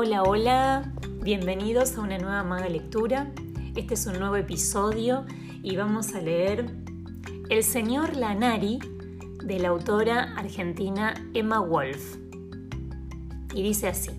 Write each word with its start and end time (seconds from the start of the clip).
Hola, 0.00 0.22
hola, 0.22 0.92
bienvenidos 1.24 1.98
a 1.98 2.02
una 2.02 2.18
nueva 2.18 2.44
maga 2.44 2.68
lectura. 2.68 3.32
Este 3.74 3.94
es 3.94 4.06
un 4.06 4.20
nuevo 4.20 4.36
episodio 4.36 5.26
y 5.60 5.74
vamos 5.74 6.14
a 6.14 6.20
leer 6.20 6.72
El 7.50 7.64
señor 7.64 8.14
Lanari 8.14 8.78
de 9.42 9.58
la 9.58 9.70
autora 9.70 10.34
argentina 10.36 11.14
Emma 11.34 11.58
Wolf. 11.58 12.14
Y 13.52 13.64
dice 13.64 13.88
así. 13.88 14.12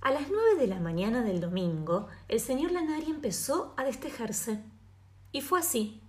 A 0.00 0.10
las 0.10 0.30
9 0.30 0.56
de 0.58 0.66
la 0.68 0.80
mañana 0.80 1.20
del 1.20 1.42
domingo, 1.42 2.06
el 2.28 2.40
señor 2.40 2.72
Lanari 2.72 3.10
empezó 3.10 3.74
a 3.76 3.84
destejerse. 3.84 4.64
Y 5.32 5.42
fue 5.42 5.58
así. 5.60 6.00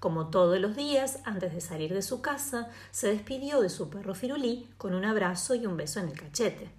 Como 0.00 0.28
todos 0.28 0.60
los 0.60 0.76
días, 0.76 1.18
antes 1.24 1.52
de 1.52 1.60
salir 1.60 1.92
de 1.92 2.02
su 2.02 2.22
casa, 2.22 2.70
se 2.92 3.08
despidió 3.08 3.60
de 3.60 3.68
su 3.68 3.90
perro 3.90 4.14
Firulí 4.14 4.68
con 4.78 4.94
un 4.94 5.04
abrazo 5.04 5.56
y 5.56 5.66
un 5.66 5.76
beso 5.76 5.98
en 5.98 6.08
el 6.08 6.18
cachete. 6.18 6.70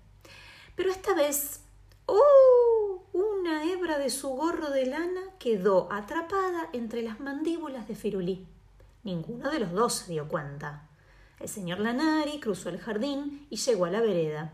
Pero 0.76 0.90
esta 0.90 1.14
vez, 1.14 1.62
¡oh! 2.06 3.04
Una 3.12 3.66
hebra 3.66 3.98
de 3.98 4.10
su 4.10 4.30
gorro 4.30 4.70
de 4.70 4.86
lana 4.86 5.22
quedó 5.38 5.92
atrapada 5.92 6.70
entre 6.72 7.02
las 7.02 7.20
mandíbulas 7.20 7.88
de 7.90 7.96
Firulí. 7.96 8.48
Ninguno 9.04 9.50
de 9.50 9.60
los 9.60 9.72
dos 9.74 9.94
se 9.96 10.14
dio 10.14 10.30
cuenta. 10.30 10.88
El 11.40 11.50
señor 11.50 11.80
Lanari 11.80 12.40
cruzó 12.40 12.70
el 12.70 12.80
jardín 12.80 13.48
y 13.50 13.58
llegó 13.58 13.86
a 13.86 13.92
la 13.92 14.00
vereda. 14.00 14.54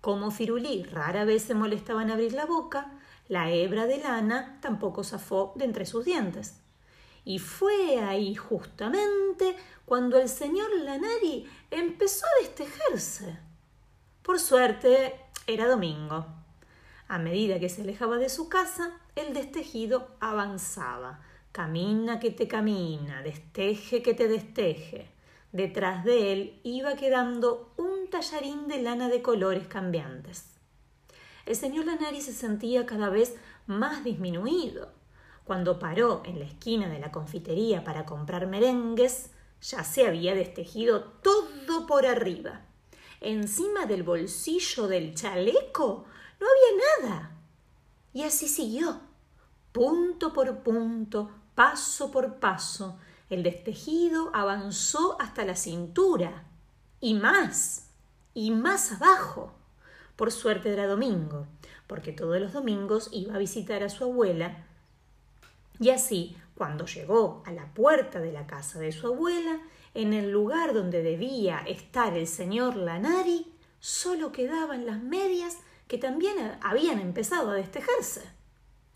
Como 0.00 0.30
Firulí 0.30 0.84
rara 0.84 1.24
vez 1.24 1.42
se 1.42 1.54
molestaba 1.54 2.02
en 2.02 2.12
abrir 2.12 2.34
la 2.34 2.46
boca, 2.46 2.92
la 3.26 3.50
hebra 3.50 3.86
de 3.86 3.98
lana 3.98 4.58
tampoco 4.60 5.02
zafó 5.02 5.52
de 5.56 5.64
entre 5.64 5.86
sus 5.86 6.04
dientes. 6.04 6.60
Y 7.24 7.38
fue 7.38 7.98
ahí 8.00 8.34
justamente 8.34 9.56
cuando 9.84 10.18
el 10.18 10.28
señor 10.28 10.70
Lanari 10.80 11.48
empezó 11.70 12.26
a 12.26 12.42
destejerse. 12.42 13.38
Por 14.22 14.38
suerte, 14.38 15.14
era 15.46 15.66
domingo. 15.66 16.26
A 17.08 17.18
medida 17.18 17.58
que 17.58 17.68
se 17.68 17.82
alejaba 17.82 18.18
de 18.18 18.28
su 18.28 18.48
casa, 18.48 18.92
el 19.16 19.34
destejido 19.34 20.08
avanzaba. 20.20 21.20
Camina 21.52 22.20
que 22.20 22.30
te 22.30 22.46
camina, 22.46 23.22
desteje 23.22 24.02
que 24.02 24.14
te 24.14 24.28
desteje. 24.28 25.10
Detrás 25.50 26.04
de 26.04 26.32
él 26.32 26.60
iba 26.62 26.94
quedando 26.94 27.72
un 27.76 28.08
tallarín 28.08 28.68
de 28.68 28.80
lana 28.82 29.08
de 29.08 29.22
colores 29.22 29.66
cambiantes. 29.66 30.54
El 31.46 31.56
señor 31.56 31.86
Lanari 31.86 32.20
se 32.20 32.32
sentía 32.32 32.86
cada 32.86 33.08
vez 33.08 33.34
más 33.66 34.04
disminuido 34.04 34.99
cuando 35.44 35.78
paró 35.78 36.22
en 36.24 36.38
la 36.38 36.44
esquina 36.44 36.88
de 36.88 36.98
la 36.98 37.10
confitería 37.10 37.84
para 37.84 38.06
comprar 38.06 38.46
merengues, 38.46 39.30
ya 39.60 39.84
se 39.84 40.06
había 40.06 40.34
destejido 40.34 41.02
todo 41.22 41.86
por 41.86 42.06
arriba. 42.06 42.62
Encima 43.20 43.86
del 43.86 44.02
bolsillo 44.02 44.86
del 44.86 45.14
chaleco 45.14 46.04
no 46.40 46.46
había 46.46 47.08
nada. 47.08 47.36
Y 48.12 48.22
así 48.22 48.48
siguió, 48.48 49.00
punto 49.72 50.32
por 50.32 50.62
punto, 50.62 51.30
paso 51.54 52.10
por 52.10 52.36
paso. 52.36 52.98
El 53.28 53.42
destejido 53.42 54.30
avanzó 54.32 55.20
hasta 55.20 55.44
la 55.44 55.54
cintura, 55.54 56.44
y 57.00 57.14
más, 57.14 57.90
y 58.34 58.50
más 58.50 58.92
abajo. 58.92 59.52
Por 60.16 60.32
suerte 60.32 60.72
era 60.72 60.86
domingo, 60.86 61.46
porque 61.86 62.12
todos 62.12 62.40
los 62.40 62.52
domingos 62.52 63.08
iba 63.12 63.34
a 63.34 63.38
visitar 63.38 63.82
a 63.82 63.88
su 63.88 64.04
abuela 64.04 64.66
y 65.80 65.88
así, 65.88 66.36
cuando 66.54 66.84
llegó 66.84 67.42
a 67.46 67.52
la 67.52 67.72
puerta 67.72 68.20
de 68.20 68.32
la 68.32 68.46
casa 68.46 68.78
de 68.78 68.92
su 68.92 69.06
abuela, 69.06 69.60
en 69.94 70.12
el 70.12 70.30
lugar 70.30 70.74
donde 70.74 71.02
debía 71.02 71.60
estar 71.66 72.14
el 72.14 72.26
señor 72.26 72.76
Lanari, 72.76 73.50
solo 73.80 74.30
quedaban 74.30 74.84
las 74.84 75.00
medias 75.00 75.56
que 75.88 75.96
también 75.96 76.58
habían 76.62 77.00
empezado 77.00 77.50
a 77.50 77.54
destejerse. 77.54 78.30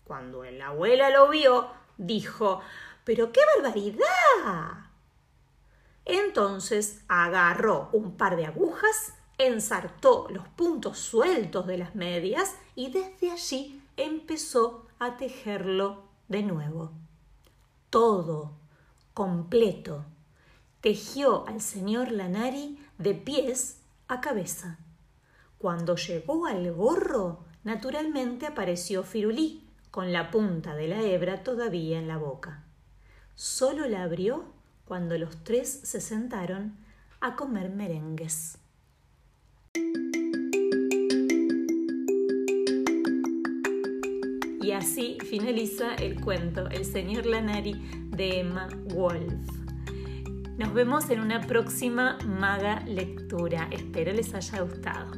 Cuando 0.03 0.43
la 0.43 0.67
abuela 0.67 1.09
lo 1.09 1.27
vio, 1.29 1.69
dijo 1.97 2.61
Pero 3.03 3.31
qué 3.31 3.41
barbaridad. 3.55 4.91
Entonces 6.05 7.01
agarró 7.07 7.89
un 7.93 8.15
par 8.15 8.35
de 8.35 8.45
agujas, 8.45 9.15
ensartó 9.39 10.27
los 10.29 10.47
puntos 10.49 10.99
sueltos 10.99 11.65
de 11.65 11.79
las 11.79 11.95
medias 11.95 12.55
y 12.75 12.91
desde 12.91 13.31
allí 13.31 13.81
empezó 13.97 14.85
a 14.99 15.17
tejerlo 15.17 16.03
de 16.27 16.43
nuevo. 16.43 16.91
Todo, 17.89 18.53
completo, 19.13 20.05
tejió 20.81 21.47
al 21.47 21.61
señor 21.61 22.11
Lanari 22.11 22.79
de 22.97 23.13
pies 23.13 23.81
a 24.07 24.21
cabeza. 24.21 24.79
Cuando 25.57 25.95
llegó 25.95 26.45
al 26.45 26.71
gorro, 26.73 27.45
naturalmente 27.63 28.45
apareció 28.45 29.03
Firulí, 29.03 29.61
con 29.91 30.11
la 30.11 30.29
punta 30.29 30.75
de 30.75 30.89
la 30.89 31.01
hebra 31.01 31.41
todavía 31.41 31.97
en 31.97 32.07
la 32.09 32.17
boca. 32.17 32.65
Solo 33.35 33.87
la 33.87 34.03
abrió 34.03 34.43
cuando 34.83 35.17
los 35.17 35.43
tres 35.43 35.69
se 35.83 36.01
sentaron 36.01 36.75
a 37.21 37.35
comer 37.35 37.69
merengues. 37.69 38.57
Y 44.65 44.71
así 44.71 45.19
finaliza 45.29 45.93
el 45.93 46.19
cuento 46.19 46.67
El 46.71 46.85
señor 46.85 47.27
Lanari 47.27 47.75
de 48.09 48.39
Emma 48.39 48.67
Wolf. 48.95 49.47
Nos 50.57 50.73
vemos 50.73 51.07
en 51.11 51.19
una 51.19 51.41
próxima 51.41 52.17
maga 52.25 52.79
lectura. 52.87 53.67
Espero 53.71 54.11
les 54.11 54.33
haya 54.33 54.61
gustado. 54.61 55.11